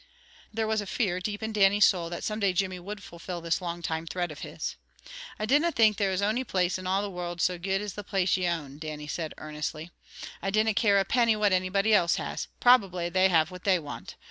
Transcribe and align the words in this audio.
There 0.51 0.65
was 0.65 0.81
a 0.81 0.87
fear 0.87 1.19
deep 1.19 1.43
in 1.43 1.53
Dannie's 1.53 1.85
soul 1.85 2.09
that 2.09 2.23
some 2.23 2.39
day 2.39 2.53
Jimmy 2.53 2.79
would 2.79 3.03
fulfill 3.03 3.39
this 3.39 3.61
long 3.61 3.83
time 3.83 4.07
threat 4.07 4.31
of 4.31 4.39
his. 4.39 4.75
"I 5.37 5.45
dinna 5.45 5.71
think 5.71 5.97
there 5.97 6.09
is 6.11 6.23
ony 6.23 6.43
place 6.43 6.79
in 6.79 6.87
all 6.87 7.03
the 7.03 7.09
world 7.11 7.39
so 7.39 7.59
guid 7.59 7.83
as 7.83 7.93
the 7.93 8.03
place 8.03 8.35
ye 8.35 8.47
own," 8.47 8.79
Dannie 8.79 9.05
said 9.05 9.35
earnestly. 9.37 9.91
"I 10.41 10.49
dinna 10.49 10.73
care 10.73 10.99
a 10.99 11.05
penny 11.05 11.35
what 11.35 11.53
anybody 11.53 11.93
else 11.93 12.15
has, 12.15 12.47
probably 12.59 13.09
they 13.09 13.29
have 13.29 13.51
what 13.51 13.63
they 13.63 13.77
want. 13.77 14.15